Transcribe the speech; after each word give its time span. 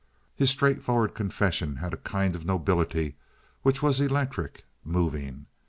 His 0.35 0.49
straightforward 0.49 1.13
confession 1.13 1.75
had 1.75 1.93
a 1.93 1.97
kind 1.97 2.35
of 2.35 2.43
nobility 2.43 3.17
which 3.61 3.83
was 3.83 4.01
electric, 4.01 4.65
moving. 4.83 5.45